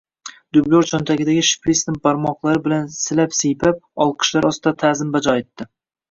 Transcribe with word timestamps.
Dublyor 0.55 0.85
choʻntagidagi 0.91 1.41
shpritsni 1.49 1.93
barmoqlari 2.07 2.61
bilan 2.67 2.87
silab-siypab, 2.95 3.77
olqishlar 4.05 4.47
ostida 4.51 4.73
taʼzim 4.85 5.13
bajo 5.17 5.37
etdi. 5.43 5.69